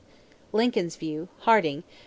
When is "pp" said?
1.83-1.89